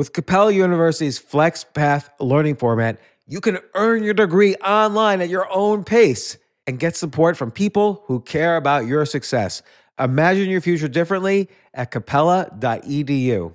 [0.00, 5.84] With Capella University's FlexPath learning format, you can earn your degree online at your own
[5.84, 9.60] pace and get support from people who care about your success.
[9.98, 13.54] Imagine your future differently at capella.edu.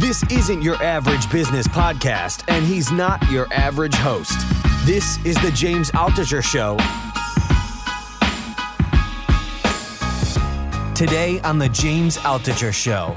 [0.00, 4.69] This isn't your average business podcast, and he's not your average host.
[4.90, 6.76] This is the James Altucher Show.
[10.96, 13.16] Today on the James Altucher Show.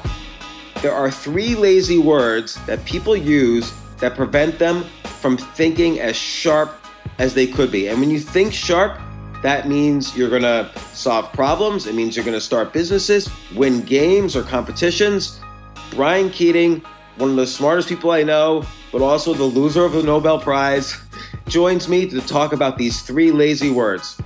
[0.84, 4.84] There are three lazy words that people use that prevent them
[5.20, 6.76] from thinking as sharp
[7.18, 7.88] as they could be.
[7.88, 9.02] And when you think sharp,
[9.42, 11.88] that means you're going to solve problems.
[11.88, 15.40] It means you're going to start businesses, win games or competitions.
[15.90, 16.84] Brian Keating,
[17.18, 20.96] one of the smartest people I know, but also the loser of the Nobel Prize,
[21.54, 24.20] joins me to talk about these three lazy words.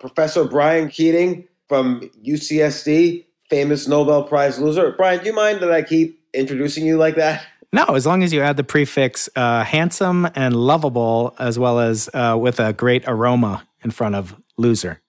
[0.00, 4.90] Professor Brian Keating from UCSD, famous Nobel Prize loser.
[4.96, 7.46] Brian, do you mind that I keep introducing you like that?
[7.72, 12.10] No, as long as you add the prefix uh, handsome and lovable, as well as
[12.12, 15.00] uh, with a great aroma in front of loser.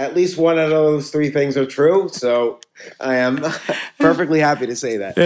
[0.00, 2.08] At least one of those three things are true.
[2.08, 2.58] So
[3.00, 3.44] I am
[4.00, 5.18] perfectly happy to say that.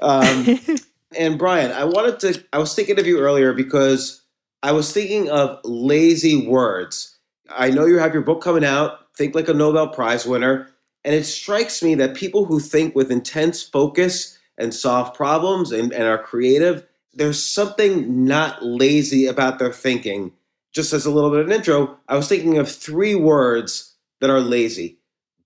[0.00, 0.78] Um,
[1.18, 4.22] and Brian, I wanted to, I was thinking of you earlier because
[4.62, 7.18] I was thinking of lazy words.
[7.50, 10.70] I know you have your book coming out, Think Like a Nobel Prize winner.
[11.04, 15.92] And it strikes me that people who think with intense focus and solve problems and,
[15.92, 20.32] and are creative, there's something not lazy about their thinking.
[20.72, 23.91] Just as a little bit of an intro, I was thinking of three words
[24.22, 25.00] that are lazy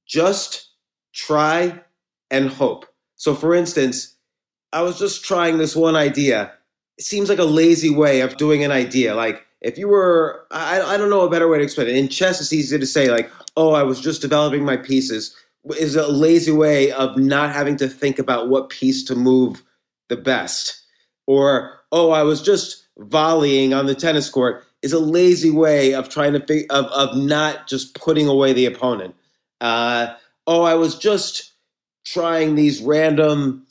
[0.07, 0.71] just,
[1.13, 1.81] try,
[2.31, 2.87] and hope.
[3.17, 4.17] So, for instance,
[4.73, 6.53] I was just trying this one idea.
[6.99, 9.15] It seems like a lazy way of doing an idea.
[9.15, 11.97] Like, if you were, I, I don't know a better way to explain it.
[11.97, 15.35] In chess, it's easy to say, like, oh, I was just developing my pieces
[15.79, 19.65] is a lazy way of not having to think about what piece to move
[20.09, 20.81] the best.
[21.27, 26.09] Or, oh, I was just volleying on the tennis court is a lazy way of
[26.09, 29.15] trying to think of, of not just putting away the opponent.
[29.61, 30.15] Uh,
[30.47, 31.53] oh, I was just
[32.05, 33.67] trying these random,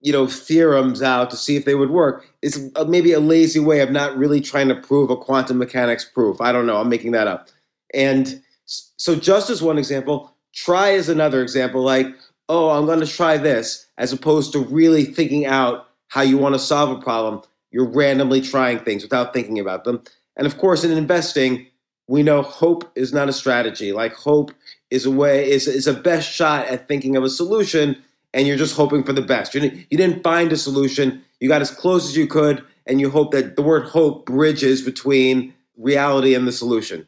[0.00, 2.26] you know, theorems out to see if they would work.
[2.42, 6.40] It's maybe a lazy way of not really trying to prove a quantum mechanics proof.
[6.40, 6.78] I don't know.
[6.78, 7.48] I'm making that up.
[7.94, 12.06] And so, just as one example, Try is another example, like,
[12.48, 16.54] oh, I'm going to try this, as opposed to really thinking out how you want
[16.54, 17.42] to solve a problem.
[17.70, 20.02] You're randomly trying things without thinking about them.
[20.38, 21.66] And of course, in investing,
[22.06, 23.92] we know hope is not a strategy.
[23.92, 24.52] Like hope
[24.90, 28.56] is a way is is a best shot at thinking of a solution, and you're
[28.56, 29.54] just hoping for the best.
[29.54, 31.22] You didn't, you didn't find a solution.
[31.40, 34.80] You got as close as you could, and you hope that the word hope bridges
[34.80, 37.06] between reality and the solution.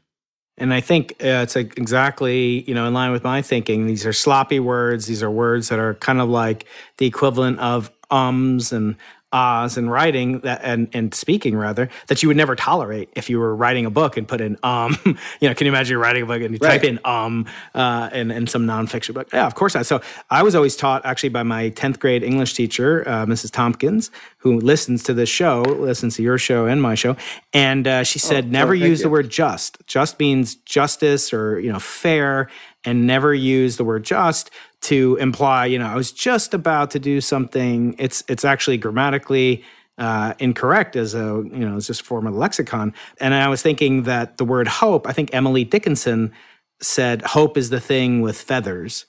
[0.58, 3.86] And I think uh, it's exactly, you know, in line with my thinking.
[3.86, 5.06] These are sloppy words.
[5.06, 6.66] These are words that are kind of like
[6.98, 8.96] the equivalent of ums and
[9.32, 13.38] ahs in writing that and, and speaking rather that you would never tolerate if you
[13.38, 14.96] were writing a book and put in um
[15.40, 16.80] you know can you imagine you're writing a book and you right.
[16.80, 20.42] type in um uh in, in some nonfiction book yeah of course not so I
[20.42, 23.50] was always taught actually by my 10th grade English teacher uh, Mrs.
[23.50, 27.16] Tompkins who listens to this show listens to your show and my show
[27.52, 29.04] and uh, she said oh, never oh, use you.
[29.04, 32.48] the word just just means justice or you know fair
[32.84, 34.50] and never use the word just
[34.82, 37.94] to imply, you know, I was just about to do something.
[37.98, 39.64] It's it's actually grammatically
[39.98, 42.94] uh, incorrect as a you know as just form of lexicon.
[43.18, 45.06] And I was thinking that the word hope.
[45.06, 46.32] I think Emily Dickinson
[46.80, 49.04] said hope is the thing with feathers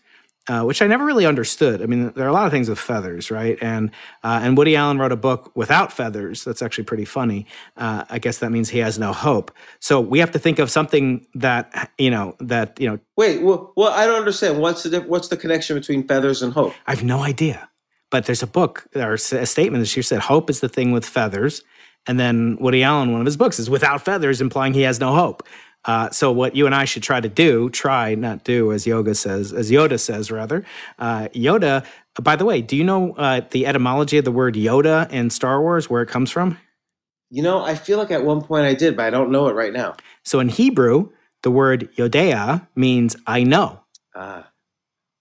[0.48, 1.82] uh, which I never really understood.
[1.82, 3.58] I mean, there are a lot of things with feathers, right?
[3.62, 3.92] And
[4.24, 6.44] uh, and Woody Allen wrote a book without feathers.
[6.44, 7.46] That's actually pretty funny.
[7.78, 9.52] Uh, I guess that means he has no hope.
[9.80, 13.00] So we have to think of something that you know that you know.
[13.16, 14.60] Wait, well, well I don't understand.
[14.60, 16.74] What's the what's the connection between feathers and hope?
[16.88, 17.70] I have no idea.
[18.10, 21.06] But there's a book or a statement that she said hope is the thing with
[21.06, 21.64] feathers,
[22.08, 25.14] and then Woody Allen, one of his books, is without feathers, implying he has no
[25.14, 25.44] hope.
[25.86, 29.16] Uh, so what you and I should try to do, try not do, as Yoga
[29.16, 30.64] says, as Yoda says rather.
[31.00, 31.86] Uh, Yoda.
[32.22, 35.62] By the way, do you know uh, the etymology of the word Yoda in Star
[35.62, 36.58] Wars, where it comes from?
[37.30, 39.54] You know, I feel like at one point I did, but I don't know it
[39.54, 39.96] right now.
[40.24, 41.10] So in Hebrew,
[41.44, 43.80] the word Yodea means I know.
[44.14, 44.50] Ah.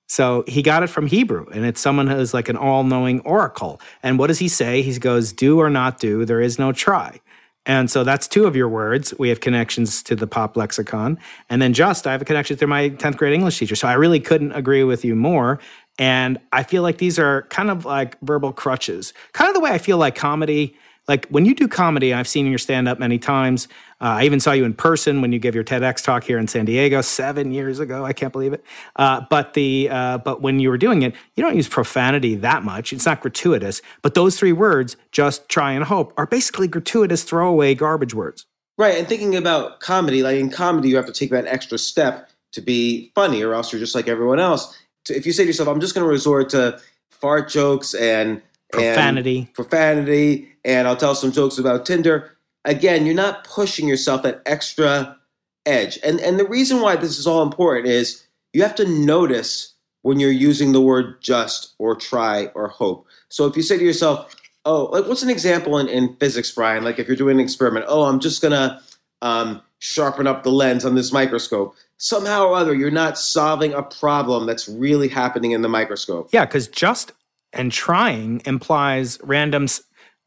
[0.09, 3.81] So he got it from Hebrew, and it's someone who's like an all knowing oracle.
[4.03, 4.83] And what does he say?
[4.83, 7.21] He goes, Do or not do, there is no try.
[7.67, 9.13] And so that's two of your words.
[9.19, 11.19] We have connections to the pop lexicon.
[11.49, 13.77] And then just, I have a connection through my 10th grade English teacher.
[13.77, 15.61] So I really couldn't agree with you more.
[15.99, 19.71] And I feel like these are kind of like verbal crutches, kind of the way
[19.71, 20.77] I feel like comedy.
[21.11, 23.67] Like when you do comedy, I've seen your stand up many times.
[24.01, 26.47] Uh, I even saw you in person when you gave your TEDx talk here in
[26.47, 28.05] San Diego seven years ago.
[28.05, 28.65] I can't believe it.
[28.95, 32.63] Uh, but the uh, but when you were doing it, you don't use profanity that
[32.63, 32.93] much.
[32.93, 33.83] It's not gratuitous.
[34.03, 38.47] But those three words, just try and hope, are basically gratuitous throwaway garbage words.
[38.79, 38.97] Right.
[38.97, 42.61] And thinking about comedy, like in comedy, you have to take that extra step to
[42.61, 44.79] be funny, or else you're just like everyone else.
[45.09, 46.81] If you say to yourself, "I'm just going to resort to
[47.11, 48.41] fart jokes and
[48.73, 54.23] profanity, and profanity," and I'll tell some jokes about Tinder again, you're not pushing yourself
[54.23, 55.17] that extra
[55.67, 55.99] edge.
[56.05, 60.19] And and the reason why this is all important is you have to notice when
[60.19, 63.07] you're using the word just or try or hope.
[63.29, 64.35] So if you say to yourself,
[64.65, 66.85] oh, like what's an example in, in physics, Brian?
[66.85, 68.81] Like if you're doing an experiment, oh, I'm just gonna
[69.23, 71.75] um, sharpen up the lens on this microscope.
[71.99, 76.31] Somehow or other, you're not solving a problem that's really happening in the microscope.
[76.33, 77.13] Yeah, because just
[77.53, 79.67] and trying implies random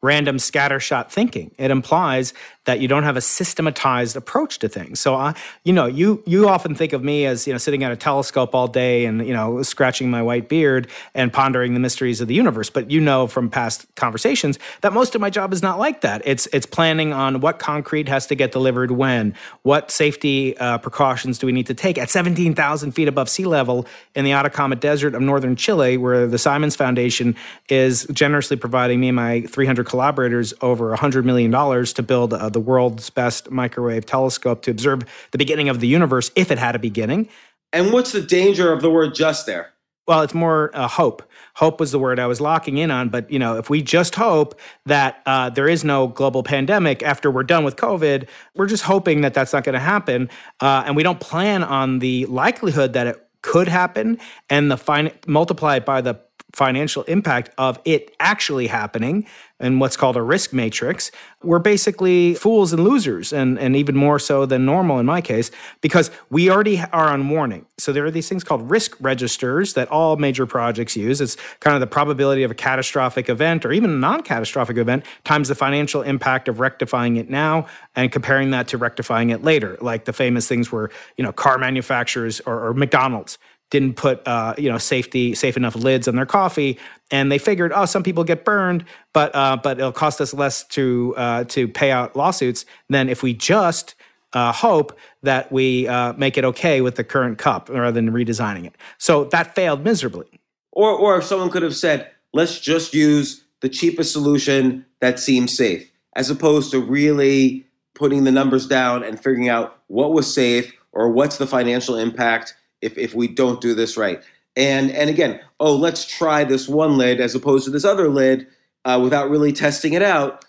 [0.01, 1.55] random scattershot thinking.
[1.57, 2.33] It implies
[2.65, 4.99] that you don't have a systematized approach to things.
[4.99, 7.91] So, I, you know, you you often think of me as you know sitting at
[7.91, 12.21] a telescope all day and you know scratching my white beard and pondering the mysteries
[12.21, 12.69] of the universe.
[12.69, 16.21] But you know from past conversations that most of my job is not like that.
[16.25, 21.37] It's it's planning on what concrete has to get delivered when, what safety uh, precautions
[21.39, 24.75] do we need to take at seventeen thousand feet above sea level in the Atacama
[24.75, 27.35] Desert of northern Chile, where the Simons Foundation
[27.67, 32.31] is generously providing me and my three hundred collaborators over hundred million dollars to build
[32.31, 36.57] a the world's best microwave telescope to observe the beginning of the universe if it
[36.57, 37.27] had a beginning.
[37.71, 39.73] And what's the danger of the word just there?
[40.05, 41.23] Well, it's more uh, hope.
[41.55, 43.07] Hope was the word I was locking in on.
[43.07, 47.31] But you know, if we just hope that uh, there is no global pandemic after
[47.31, 50.29] we're done with COVID, we're just hoping that that's not going to happen,
[50.59, 54.17] uh, and we don't plan on the likelihood that it could happen,
[54.49, 56.19] and the fin- multiply it by the
[56.53, 59.25] financial impact of it actually happening
[59.59, 61.09] and what's called a risk matrix,
[61.41, 65.51] we're basically fools and losers, and, and even more so than normal in my case,
[65.79, 67.65] because we already are on warning.
[67.77, 71.21] So there are these things called risk registers that all major projects use.
[71.21, 75.05] It's kind of the probability of a catastrophic event or even a non catastrophic event
[75.23, 79.77] times the financial impact of rectifying it now and comparing that to rectifying it later.
[79.79, 83.37] Like the famous things where, you know, car manufacturers or, or McDonald's
[83.73, 86.77] didn't put uh, you know safety safe enough lids on their coffee,
[87.09, 90.63] and they figured, oh, some people get burned, but uh, but it'll cost us less
[90.67, 93.95] to uh, to pay out lawsuits than if we just
[94.33, 98.65] uh, hope that we uh, make it okay with the current cup rather than redesigning
[98.65, 98.75] it.
[98.99, 100.39] So that failed miserably.
[100.71, 105.91] Or or someone could have said, let's just use the cheapest solution that seems safe,
[106.15, 107.65] as opposed to really
[107.95, 112.53] putting the numbers down and figuring out what was safe or what's the financial impact
[112.83, 114.21] if, if we don't do this right.
[114.55, 118.47] And and again, oh, let's try this one lid as opposed to this other lid
[118.85, 120.45] uh, without really testing it out.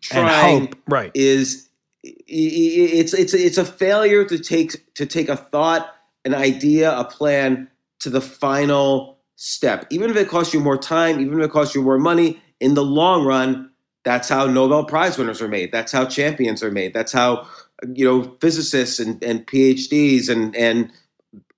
[0.00, 1.12] Trying hope, right.
[1.14, 1.68] is
[2.02, 5.94] it's it's it's a failure to take to take a thought,
[6.24, 7.68] an idea, a plan
[8.00, 9.86] to the final step.
[9.90, 12.74] Even if it costs you more time, even if it costs you more money, in
[12.74, 13.70] the long run,
[14.04, 15.72] that's how Nobel Prize winners are made.
[15.72, 16.92] That's how champions are made.
[16.92, 17.46] That's how
[17.94, 20.92] you know physicists and, and PhDs and and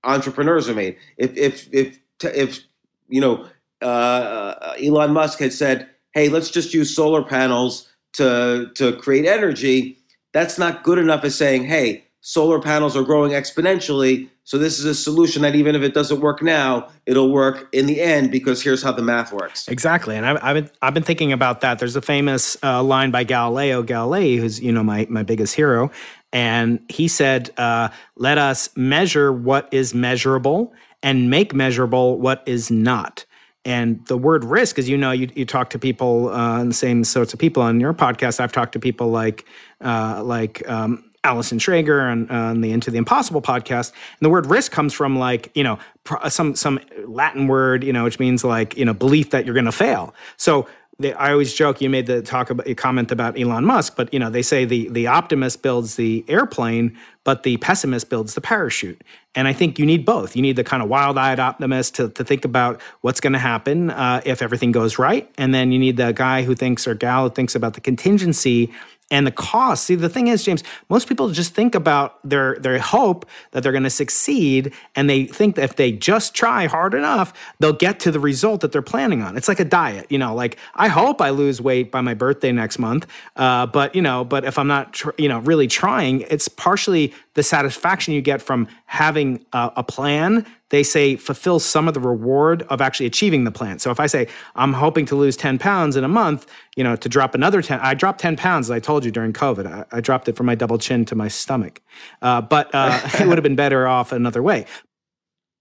[0.06, 0.96] entrepreneurs are made.
[1.18, 2.60] If if if if
[3.08, 3.46] you know
[3.82, 9.98] uh, Elon Musk had said, "Hey, let's just use solar panels to to create energy,"
[10.32, 14.84] that's not good enough as saying, "Hey, solar panels are growing exponentially." So this is
[14.84, 18.62] a solution that even if it doesn't work now, it'll work in the end because
[18.62, 19.66] here's how the math works.
[19.68, 21.78] Exactly, and I've, I've been I've been thinking about that.
[21.78, 25.90] There's a famous uh, line by Galileo Galilei, who's you know my my biggest hero,
[26.32, 32.70] and he said, uh, "Let us measure what is measurable and make measurable what is
[32.70, 33.24] not."
[33.64, 37.02] And the word risk, as you know, you, you talk to people, uh, the same
[37.02, 38.38] sorts of people on your podcast.
[38.38, 39.44] I've talked to people like
[39.80, 43.90] uh, like um, Allison Schrager on, on, the Into the Impossible podcast.
[43.92, 45.78] And the word risk comes from like, you know,
[46.10, 49.54] uh, some some Latin word, you know, which means like, you know, belief that you're
[49.54, 50.14] going to fail.
[50.36, 50.66] So
[50.98, 51.80] they, I always joke.
[51.80, 54.88] You made the talk about comment about Elon Musk, but you know they say the
[54.88, 59.02] the optimist builds the airplane, but the pessimist builds the parachute.
[59.34, 60.36] And I think you need both.
[60.36, 63.40] You need the kind of wild eyed optimist to, to think about what's going to
[63.40, 66.94] happen uh, if everything goes right, and then you need the guy who thinks or
[66.94, 68.72] gal who thinks about the contingency
[69.10, 69.84] and the cost.
[69.84, 73.72] See, the thing is, James, most people just think about their their hope that they're
[73.72, 78.00] going to succeed, and they think that if they just try hard enough, they'll get
[78.00, 79.36] to the result that they're planning on.
[79.36, 80.34] It's like a diet, you know.
[80.34, 83.06] Like I hope I lose weight by my birthday next month,
[83.36, 87.14] uh, but you know, but if I'm not, tr- you know, really trying, it's partially
[87.34, 92.00] the satisfaction you get from having a, a plan, they say fulfills some of the
[92.00, 93.78] reward of actually achieving the plan.
[93.78, 96.46] So if I say I'm hoping to lose 10 pounds in a month,
[96.76, 99.32] you know, to drop another 10, I dropped 10 pounds, as I told you during
[99.32, 99.66] COVID.
[99.66, 101.80] I, I dropped it from my double chin to my stomach.
[102.22, 104.66] Uh, but uh, it would have been better off another way.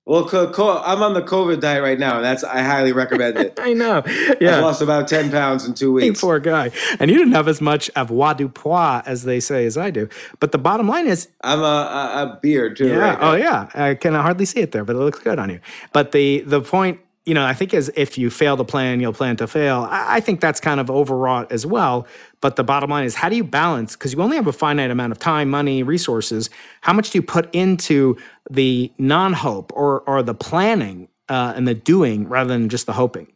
[0.07, 3.37] Well, co- co- I'm on the COVID diet right now, and that's I highly recommend
[3.37, 3.59] it.
[3.61, 4.03] I know.
[4.39, 6.21] Yeah, I lost about ten pounds in two weeks.
[6.21, 6.69] Poor guy,
[6.99, 10.07] and you didn't have as much avoirdupois as they say as I do.
[10.39, 12.89] But the bottom line is, I'm a, a, a beard too.
[12.89, 12.95] Yeah.
[12.97, 13.69] Right oh yeah.
[13.73, 15.59] I can hardly see it there, but it looks good on you.
[15.91, 19.13] But the the point you know, I think as if you fail to plan, you'll
[19.13, 19.87] plan to fail.
[19.89, 22.05] I, I think that's kind of overwrought as well.
[22.39, 23.95] But the bottom line is, how do you balance?
[23.95, 26.49] Because you only have a finite amount of time, money, resources.
[26.81, 28.15] How much do you put into
[28.49, 33.31] the non-hope or or the planning uh, and the doing rather than just the hoping?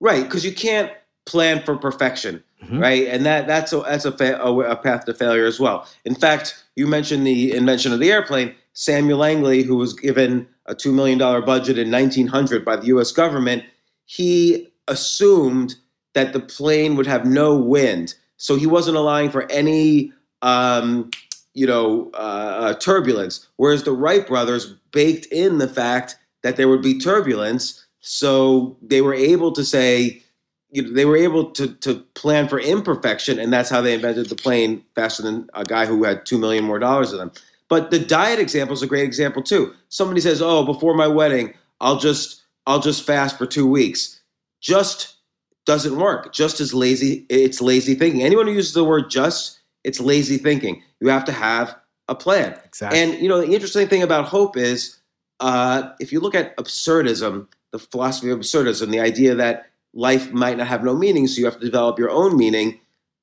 [0.00, 0.92] Right, because you can't
[1.24, 2.78] plan for perfection, mm-hmm.
[2.78, 3.08] right?
[3.08, 5.88] And that that's a that's a, fa- a path to failure as well.
[6.04, 8.54] In fact, you mentioned the invention of the airplane.
[8.74, 13.64] Samuel Langley, who was given a $2 million budget in 1900 by the US government,
[14.06, 15.74] he assumed
[16.14, 18.14] that the plane would have no wind.
[18.36, 21.10] So he wasn't allowing for any, um,
[21.54, 23.48] you know, uh, uh, turbulence.
[23.56, 27.84] Whereas the Wright brothers baked in the fact that there would be turbulence.
[28.00, 30.22] So they were able to say,
[30.70, 34.28] you know, they were able to, to plan for imperfection, and that's how they invented
[34.28, 37.32] the plane faster than a guy who had 2 million more dollars than them.
[37.74, 39.74] But the diet example is a great example too.
[39.88, 44.20] Somebody says, "Oh, before my wedding, I'll just I'll just fast for 2 weeks."
[44.60, 45.16] Just
[45.66, 46.32] doesn't work.
[46.32, 48.22] Just as lazy, it's lazy thinking.
[48.22, 50.84] Anyone who uses the word just, it's lazy thinking.
[51.00, 51.74] You have to have
[52.06, 52.56] a plan.
[52.64, 52.96] Exactly.
[52.96, 55.00] And you know, the interesting thing about hope is
[55.40, 60.58] uh, if you look at absurdism, the philosophy of absurdism, the idea that life might
[60.58, 62.78] not have no meaning, so you have to develop your own meaning.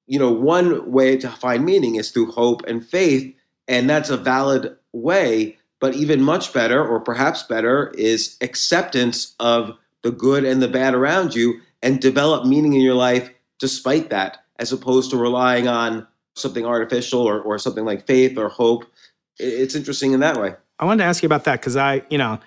[0.08, 3.34] You know, one way to find meaning is through hope and faith
[3.68, 5.58] and that's a valid way.
[5.80, 10.94] But even much better, or perhaps better, is acceptance of the good and the bad
[10.94, 16.08] around you and develop meaning in your life despite that, as opposed to relying on
[16.36, 18.86] something artificial or, or something like faith or hope.
[19.40, 20.56] It's interesting in that way.
[20.80, 22.40] I wanted to ask you about that because I, you know,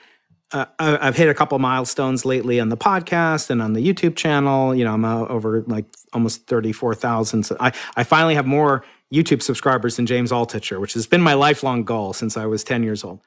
[0.54, 4.74] uh, I've hit a couple milestones lately on the podcast and on the YouTube channel.
[4.74, 7.42] You know, I'm over like almost 34,000.
[7.42, 11.34] So I, I finally have more YouTube subscribers than James Altucher, which has been my
[11.34, 13.20] lifelong goal since I was 10 years old.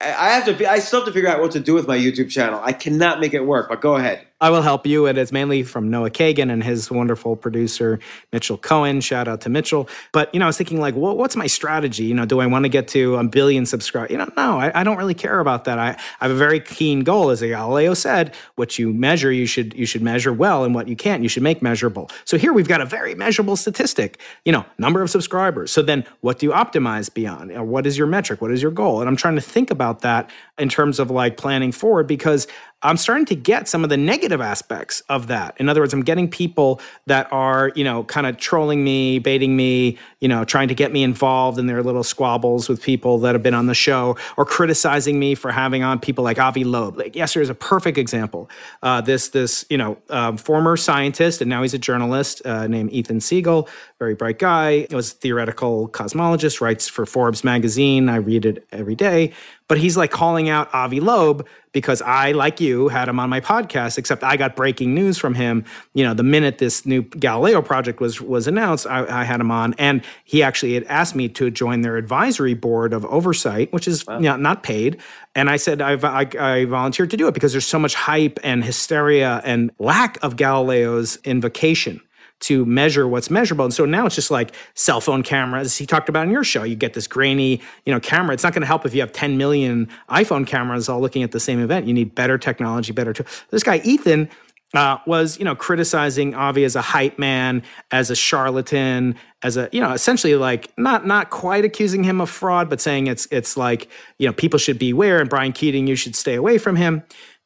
[0.00, 0.68] I have to.
[0.68, 2.60] I still have to figure out what to do with my YouTube channel.
[2.62, 3.68] I cannot make it work.
[3.68, 4.26] But go ahead.
[4.42, 5.06] I will help you.
[5.06, 8.00] And it's mainly from Noah Kagan and his wonderful producer,
[8.32, 9.00] Mitchell Cohen.
[9.00, 9.88] Shout out to Mitchell.
[10.10, 12.04] But, you know, I was thinking, like, well, what's my strategy?
[12.04, 14.10] You know, do I want to get to a billion subscribers?
[14.10, 15.78] You know, no, I, I, don't really care about that.
[15.78, 17.30] I, I have a very keen goal.
[17.30, 20.96] As Galileo said, what you measure, you should you should measure well, and what you
[20.96, 22.10] can't, you should make measurable.
[22.24, 25.70] So here we've got a very measurable statistic, you know, number of subscribers.
[25.70, 27.52] So then what do you optimize beyond?
[27.68, 28.40] What is your metric?
[28.42, 29.00] What is your goal?
[29.00, 32.48] And I'm trying to think about that in terms of like planning forward because
[32.82, 35.54] I'm starting to get some of the negative aspects of that.
[35.58, 39.56] In other words, I'm getting people that are, you know, kind of trolling me, baiting
[39.56, 43.34] me, you know, trying to get me involved in their little squabbles with people that
[43.34, 46.98] have been on the show or criticizing me for having on people like Avi Loeb.
[46.98, 48.50] Like yesterday is a perfect example.
[48.82, 52.92] Uh, this, this, you know, uh, former scientist and now he's a journalist uh, named
[52.92, 54.86] Ethan Siegel, very bright guy.
[54.88, 58.08] He was a theoretical cosmologist, writes for Forbes magazine.
[58.08, 59.32] I read it every day.
[59.72, 63.40] But he's like calling out Avi Loeb because I, like you, had him on my
[63.40, 65.64] podcast, except I got breaking news from him.
[65.94, 69.50] You know, the minute this new Galileo project was was announced, I, I had him
[69.50, 69.74] on.
[69.78, 74.06] And he actually had asked me to join their advisory board of oversight, which is
[74.06, 74.18] wow.
[74.18, 75.00] you know, not paid.
[75.34, 78.38] And I said I, I, I volunteered to do it because there's so much hype
[78.44, 82.02] and hysteria and lack of Galileo's invocation
[82.42, 83.64] to measure what's measurable.
[83.64, 85.76] And so now it's just like cell phone cameras.
[85.76, 88.34] He talked about in your show, you get this grainy, you know, camera.
[88.34, 91.32] It's not going to help if you have 10 million iPhone cameras all looking at
[91.32, 91.86] the same event.
[91.86, 93.12] You need better technology, better.
[93.12, 94.28] T- this guy Ethan
[94.74, 99.68] uh, was you know criticizing Avi as a hype man, as a charlatan, as a
[99.70, 103.56] you know essentially like not not quite accusing him of fraud, but saying it's it's
[103.56, 107.02] like you know people should beware and Brian Keating you should stay away from him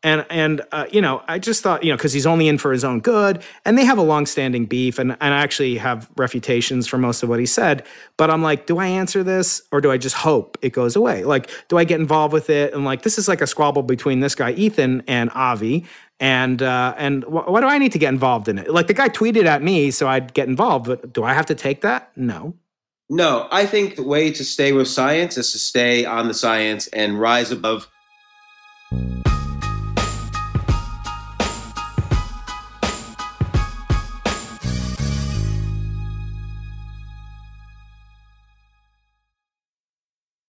[0.06, 2.72] and and uh, you know I just thought you know because he's only in for
[2.72, 6.86] his own good, and they have a long-standing beef, and and I actually have refutations
[6.86, 7.84] for most of what he said.
[8.16, 11.24] But I'm like, do I answer this or do I just hope it goes away?
[11.24, 12.72] Like, do I get involved with it?
[12.72, 15.84] And like, this is like a squabble between this guy Ethan and Avi,
[16.20, 18.70] and uh, and wh- why do I need to get involved in it?
[18.70, 20.86] Like the guy tweeted at me, so I'd get involved.
[20.86, 22.12] But do I have to take that?
[22.16, 22.54] No.
[23.08, 26.88] No, I think the way to stay with science is to stay on the science
[26.88, 27.88] and rise above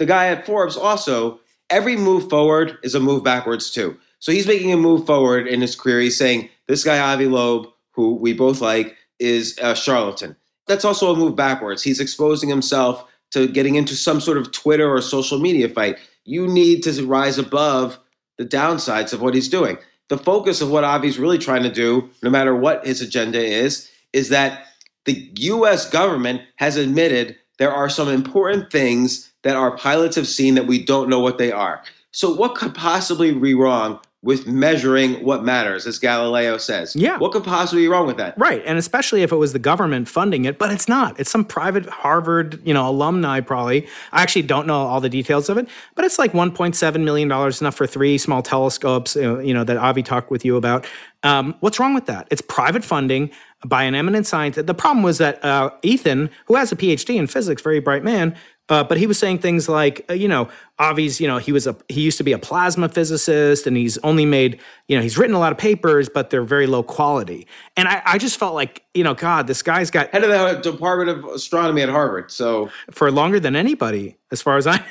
[0.00, 3.98] The guy at Forbes also, every move forward is a move backwards too.
[4.18, 6.00] So he's making a move forward in his career.
[6.00, 10.36] He's saying this guy Avi Loeb, who we both like, is a charlatan.
[10.66, 11.82] That's also a move backwards.
[11.82, 15.98] He's exposing himself to getting into some sort of Twitter or social media fight.
[16.24, 17.98] You need to rise above
[18.38, 19.76] the downsides of what he's doing.
[20.08, 23.90] The focus of what Avi's really trying to do, no matter what his agenda is,
[24.14, 24.64] is that
[25.04, 30.54] the US government has admitted there are some important things that our pilots have seen
[30.54, 31.82] that we don't know what they are.
[32.12, 36.94] So, what could possibly be wrong with measuring what matters, as Galileo says.
[36.94, 37.16] Yeah.
[37.16, 38.36] What could possibly be wrong with that?
[38.36, 38.62] Right.
[38.66, 41.18] And especially if it was the government funding it, but it's not.
[41.18, 43.86] It's some private Harvard, you know, alumni probably.
[44.12, 47.74] I actually don't know all the details of it, but it's like $1.7 million, enough
[47.74, 50.86] for three small telescopes, uh, you know, that Avi talked with you about.
[51.22, 52.28] Um, what's wrong with that?
[52.30, 53.30] It's private funding
[53.64, 54.66] by an eminent scientist.
[54.66, 58.36] The problem was that uh, Ethan, who has a PhD in physics, very bright man,
[58.70, 60.48] uh, but he was saying things like, uh, you know,
[60.80, 63.98] Avi's, you know, he was a he used to be a plasma physicist, and he's
[63.98, 67.46] only made, you know, he's written a lot of papers, but they're very low quality.
[67.76, 70.70] And I, I just felt like, you know, God, this guy's got Head of the
[70.72, 72.30] Department of Astronomy at Harvard.
[72.30, 74.84] So for longer than anybody, as far as I.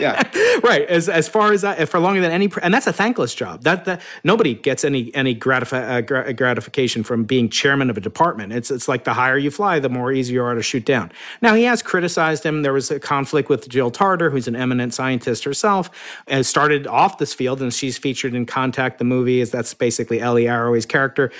[0.00, 0.58] Yeah.
[0.64, 0.86] right.
[0.88, 3.62] As as far as that, for longer than any, and that's a thankless job.
[3.62, 8.00] That that nobody gets any any gratifi- uh, gra- gratification from being chairman of a
[8.00, 8.52] department.
[8.52, 11.12] It's it's like the higher you fly, the more easy you are to shoot down.
[11.42, 12.62] Now he has criticized him.
[12.62, 15.90] There was a conflict with Jill Tarter, who's an eminent scientist herself,
[16.26, 19.40] and started off this field, and she's featured in Contact, the movie.
[19.40, 21.30] Is that's basically Ellie Arroway's character.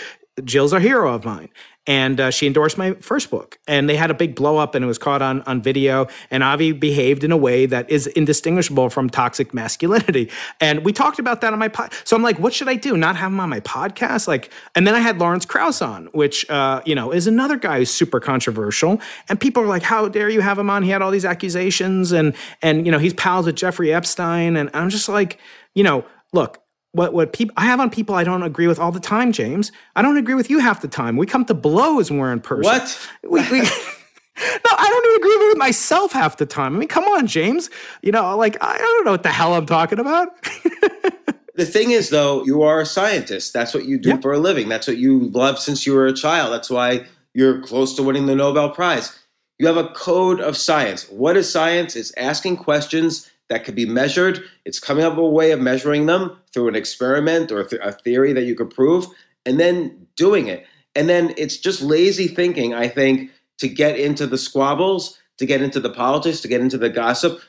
[0.44, 1.49] Jill's a hero of mine.
[1.90, 3.59] And uh, she endorsed my first book.
[3.66, 6.07] And they had a big blow up and it was caught on, on video.
[6.31, 10.31] And Avi behaved in a way that is indistinguishable from toxic masculinity.
[10.61, 11.92] And we talked about that on my pod.
[12.05, 12.96] So I'm like, what should I do?
[12.96, 14.29] Not have him on my podcast?
[14.29, 17.79] Like, and then I had Lawrence Krauss on, which, uh, you know, is another guy
[17.79, 19.00] who's super controversial.
[19.29, 20.83] And people are like, how dare you have him on?
[20.83, 24.57] He had all these accusations and, and, you know, he's pals with Jeffrey Epstein.
[24.57, 25.38] And I'm just like,
[25.74, 28.92] you know, look, what what people I have on people I don't agree with all
[28.92, 29.70] the time, James.
[29.96, 31.16] I don't agree with you half the time.
[31.16, 32.64] We come to blows when we're in person.
[32.64, 33.09] What?
[33.22, 36.74] We, we, no, I don't even agree with myself half the time.
[36.76, 37.70] I mean, come on, James.
[38.03, 40.29] You know, like I don't know what the hell I'm talking about.
[41.55, 43.53] the thing is, though, you are a scientist.
[43.53, 44.20] That's what you do Yeah.
[44.20, 44.68] for a living.
[44.68, 46.53] That's what you love since you were a child.
[46.53, 49.16] That's why you're close to winning the Nobel Prize.
[49.59, 51.09] You have a code of science.
[51.11, 51.94] What is science?
[51.94, 54.42] It's asking questions that could be measured.
[54.64, 58.32] It's coming up with a way of measuring them through an experiment or a theory
[58.32, 59.06] that you could prove,
[59.44, 60.64] and then doing it.
[60.94, 65.62] And then it's just lazy thinking, I think, to get into the squabbles, to get
[65.62, 67.40] into the politics, to get into the gossip.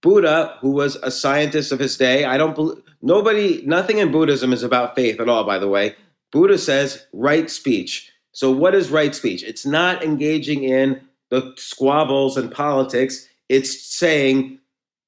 [0.00, 4.52] Buddha, who was a scientist of his day, I don't believe nobody, nothing in Buddhism
[4.52, 5.96] is about faith at all, by the way.
[6.32, 8.10] Buddha says right speech.
[8.32, 9.42] So, what is right speech?
[9.42, 13.28] It's not engaging in the squabbles and politics.
[13.48, 14.58] It's saying,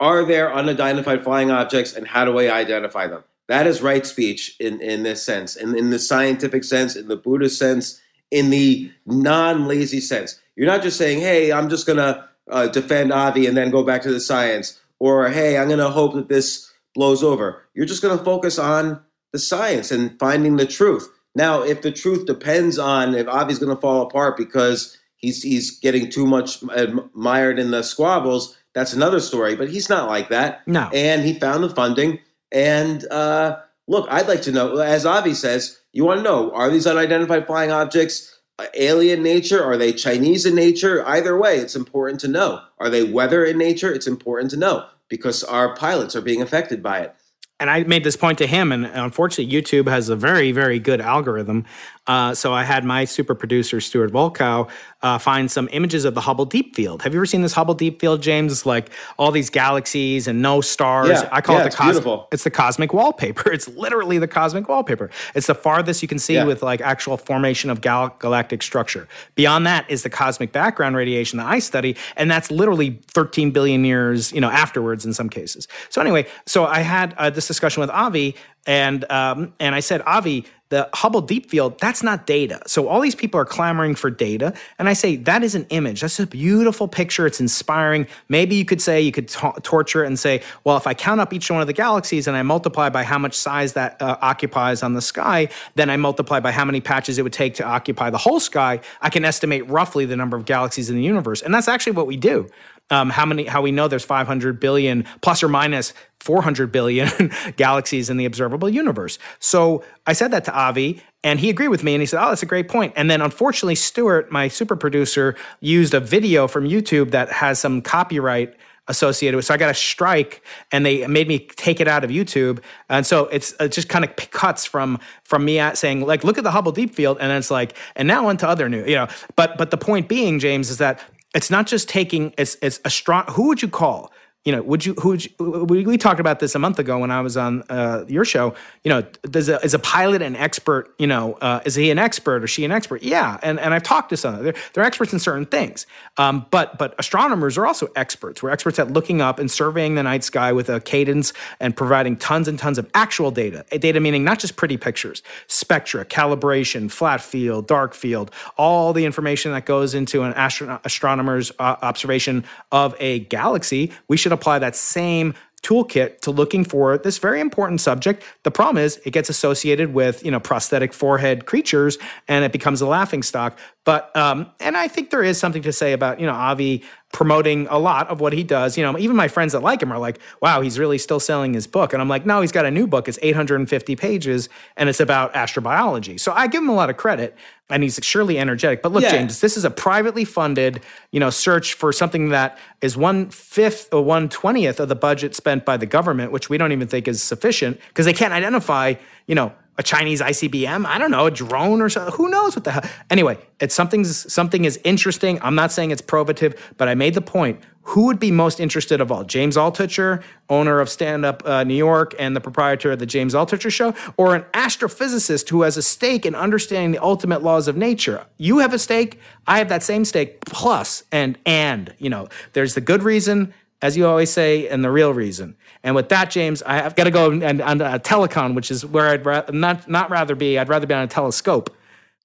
[0.00, 3.24] are there unidentified flying objects and how do I identify them?
[3.48, 7.16] That is right speech in, in this sense, in, in the scientific sense, in the
[7.16, 10.40] Buddhist sense, in the non lazy sense.
[10.56, 13.82] You're not just saying, hey, I'm just going to uh, defend Avi and then go
[13.82, 17.62] back to the science, or hey, I'm going to hope that this blows over.
[17.74, 19.02] You're just going to focus on
[19.32, 21.08] the science and finding the truth.
[21.34, 25.78] Now, if the truth depends on if Avi's going to fall apart because he's he's
[25.80, 29.56] getting too much admired in the squabbles, that's another story.
[29.56, 30.66] But he's not like that.
[30.66, 30.90] No.
[30.92, 32.20] And he found the funding.
[32.52, 36.70] And uh, look, I'd like to know, as Avi says, you want to know: Are
[36.70, 39.62] these unidentified flying objects uh, alien nature?
[39.62, 41.06] Are they Chinese in nature?
[41.06, 42.60] Either way, it's important to know.
[42.78, 43.92] Are they weather in nature?
[43.92, 47.14] It's important to know because our pilots are being affected by it.
[47.60, 51.00] and I made this point to him, and unfortunately, YouTube has a very, very good
[51.00, 51.64] algorithm
[52.06, 54.68] Uh, so I had my super producer Stuart Volkow
[55.02, 57.02] uh, find some images of the Hubble Deep Field.
[57.02, 58.52] Have you ever seen this Hubble Deep Field, James?
[58.52, 61.08] It's like all these galaxies and no stars.
[61.10, 62.20] Yeah, I call yeah, it the cosmic.
[62.32, 63.50] It's the cosmic wallpaper.
[63.54, 65.10] It's literally the cosmic wallpaper.
[65.34, 66.44] It's the farthest you can see Yeah.
[66.44, 69.06] with like actual formation of gal- galactic structure.
[69.36, 73.84] Beyond that is the cosmic background radiation that I study, and that's literally 13 billion
[73.84, 75.68] years, you know, afterwards in some cases.
[75.88, 78.34] So anyway, so I had uh, this discussion with Avi,
[78.66, 82.60] and um, and I said, Avi, the Hubble Deep Field, that's not data.
[82.66, 86.00] So all these people are clamoring for data, and I say that is an image.
[86.00, 87.26] That's a beautiful picture.
[87.26, 88.06] It's inspiring.
[88.28, 91.20] Maybe you could say you could to- torture it and say, well, if I count
[91.20, 94.16] up each one of the galaxies and I multiply by how much size that uh,
[94.22, 97.64] occupies on the sky, then I multiply by how many patches it would take to
[97.64, 98.80] occupy the whole sky.
[99.00, 102.06] I can estimate roughly the number of galaxies in the universe, and that's actually what
[102.06, 102.48] we do.
[102.90, 103.44] Um, how many?
[103.44, 107.08] How we know there's 500 billion plus or minus 400 billion
[107.56, 109.18] galaxies in the observable universe.
[109.38, 112.28] So I said that to Avi, and he agreed with me, and he said, "Oh,
[112.28, 116.64] that's a great point." And then, unfortunately, Stuart, my super producer, used a video from
[116.64, 118.54] YouTube that has some copyright
[118.86, 119.46] associated with.
[119.46, 122.60] So I got a strike, and they made me take it out of YouTube.
[122.88, 126.38] And so it's it just kind of cuts from from me at saying like, "Look
[126.38, 128.84] at the Hubble Deep Field," and then it's like, and now on to other new,
[128.84, 129.08] you know.
[129.36, 131.00] But but the point being, James, is that
[131.34, 133.24] it's not just taking it's it's a strong.
[133.30, 134.12] Who would you call?
[134.44, 137.10] You know, would you, who would you, we, talked about this a month ago when
[137.10, 140.94] I was on uh, your show, you know, does a, is a pilot an expert,
[140.98, 143.02] you know, uh, is he an expert or she an expert?
[143.02, 143.38] Yeah.
[143.42, 145.86] And, and I've talked to some, they're, they're experts in certain things.
[146.18, 148.42] Um, but, but astronomers are also experts.
[148.42, 152.18] We're experts at looking up and surveying the night sky with a cadence and providing
[152.18, 157.22] tons and tons of actual data, data meaning not just pretty pictures, spectra, calibration, flat
[157.22, 162.94] field, dark field, all the information that goes into an astro- astronomer's uh, observation of
[163.00, 163.90] a galaxy.
[164.06, 168.22] We should apply that same toolkit to looking for this very important subject.
[168.42, 171.96] The problem is it gets associated with, you know, prosthetic forehead creatures
[172.28, 173.58] and it becomes a laughing stock.
[173.84, 177.66] But um, and I think there is something to say about, you know, Avi promoting
[177.70, 178.76] a lot of what he does.
[178.76, 181.54] You know, even my friends that like him are like, wow, he's really still selling
[181.54, 181.92] his book.
[181.92, 183.08] And I'm like, no, he's got a new book.
[183.08, 186.20] It's 850 pages and it's about astrobiology.
[186.20, 187.36] So I give him a lot of credit
[187.70, 188.82] and he's surely energetic.
[188.82, 189.10] But look, Yeah.
[189.12, 190.80] James, this is a privately funded,
[191.12, 195.34] you know, search for something that is one fifth or one twentieth of the budget
[195.34, 198.94] spent by the government, which we don't even think is sufficient because they can't identify,
[199.26, 200.86] you know, a Chinese ICBM.
[200.86, 202.14] I don't know, a drone or something.
[202.14, 202.84] Who knows what the hell?
[203.10, 205.40] Anyway, it's something's something is interesting.
[205.42, 207.60] I'm not saying it's probative, but I made the point.
[207.88, 209.24] Who would be most interested of all?
[209.24, 213.34] James Altucher, owner of Stand Up uh, New York and the proprietor of the James
[213.34, 217.76] Altucher Show, or an astrophysicist who has a stake in understanding the ultimate laws of
[217.76, 218.26] nature?
[218.38, 219.20] You have a stake.
[219.46, 220.40] I have that same stake.
[220.46, 224.90] Plus, and and you know, there's the good reason, as you always say, and the
[224.90, 225.56] real reason.
[225.82, 228.86] And with that, James, I have got to go and on a telecon, which is
[228.86, 230.58] where I'd ra- not not rather be.
[230.58, 231.76] I'd rather be on a telescope.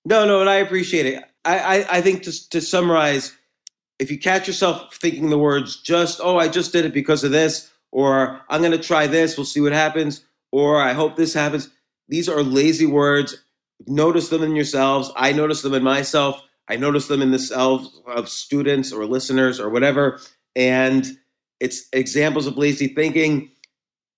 [0.06, 1.24] No, no, and I appreciate it.
[1.44, 3.36] I, I, I think to, to summarize,
[4.00, 7.32] if you catch yourself thinking the words just, oh, I just did it because of
[7.32, 11.34] this, or I'm going to try this, we'll see what happens, or I hope this
[11.34, 11.70] happens,
[12.08, 13.36] these are lazy words.
[13.88, 15.12] Notice them in yourselves.
[15.16, 16.42] I notice them in myself.
[16.68, 20.20] I notice them in the selves of students or listeners or whatever.
[20.56, 21.06] And
[21.60, 23.52] it's examples of lazy thinking.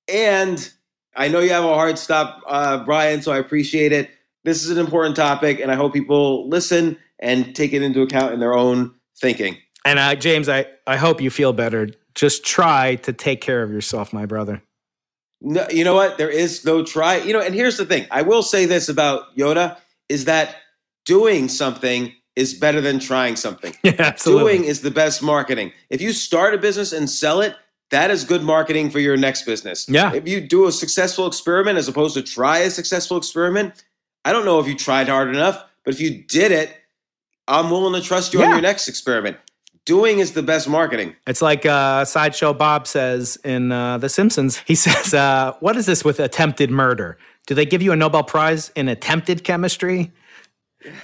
[0.08, 0.72] And
[1.16, 4.10] I know you have a hard stop, uh, Brian, so I appreciate it.
[4.44, 8.34] This is an important topic, and I hope people listen and take it into account
[8.34, 9.58] in their own thinking.
[9.86, 11.90] And uh, James, I I hope you feel better.
[12.14, 14.62] Just try to take care of yourself, my brother.
[15.42, 16.18] No, you know what?
[16.18, 17.18] There is no try.
[17.18, 18.06] You know, and here's the thing.
[18.12, 20.58] I will say this about Yoda is that
[21.06, 23.74] doing something is better than trying something.
[23.84, 24.58] Yeah, absolutely.
[24.58, 25.72] Doing is the best marketing.
[25.90, 27.56] If you start a business and sell it,
[27.90, 29.88] that is good marketing for your next business.
[29.90, 30.14] Yeah.
[30.14, 33.84] If you do a successful experiment as opposed to try a successful experiment,
[34.24, 36.76] I don't know if you tried hard enough, but if you did it,
[37.48, 39.38] I'm willing to trust you on your next experiment.
[39.86, 41.16] Doing is the best marketing.
[41.26, 44.58] It's like uh, Sideshow Bob says in uh, The Simpsons.
[44.68, 47.18] He says, uh, What is this with attempted murder?
[47.48, 50.12] Do they give you a Nobel Prize in attempted chemistry?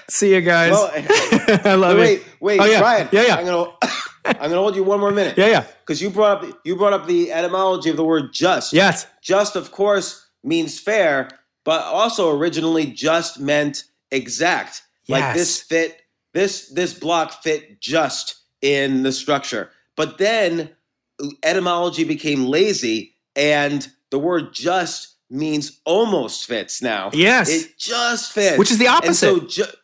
[0.08, 0.72] See you guys.
[0.72, 0.92] Well,
[1.66, 2.26] I love wait, it.
[2.40, 2.80] wait, Oh, yeah.
[2.80, 3.10] Brian.
[3.12, 3.36] Yeah, yeah.
[3.36, 3.72] I'm gonna,
[4.26, 5.38] I'm gonna hold you one more minute.
[5.38, 5.66] Yeah, yeah.
[5.80, 8.74] Because you brought up you brought up the etymology of the word just.
[8.74, 9.08] Yes.
[9.22, 11.30] Just, of course, means fair,
[11.64, 14.84] but also originally just meant exact.
[15.10, 16.02] Like this fit,
[16.34, 19.70] this this block fit just in the structure.
[19.96, 20.70] But then
[21.44, 27.10] etymology became lazy, and the word just means almost fits now.
[27.14, 27.50] Yes.
[27.50, 28.58] It just fits.
[28.58, 29.50] Which is the And so opposite.
[29.50, 29.78] ju-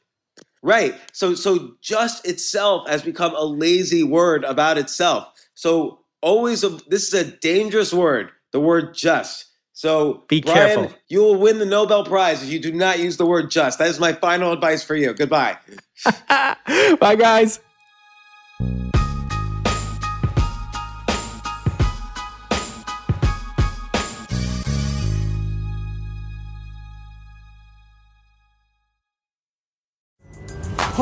[0.62, 0.96] right.
[1.12, 5.28] So so just itself has become a lazy word about itself.
[5.56, 9.48] So always a, this is a dangerous word, the word just.
[9.76, 10.98] So Be Brian, careful.
[11.10, 13.80] You will win the Nobel Prize if you do not use the word just.
[13.80, 15.14] That is my final advice for you.
[15.14, 15.58] Goodbye.
[16.30, 17.60] Bye, guys.